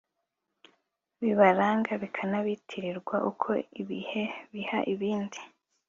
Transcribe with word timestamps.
bibaranga 1.21 1.91
bikanabitirirwa 2.01 3.17
uko 3.29 3.49
ibihe 3.81 4.23
biha 4.51 4.79
ibindi 4.93 5.39